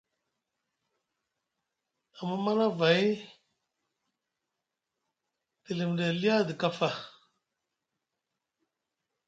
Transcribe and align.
Amma 2.19 2.35
Manavay 2.45 3.05
te 5.63 5.71
limiɗi 5.77 6.03
aliya 6.11 6.33
edi 6.41 6.53
kafa. 6.61 6.89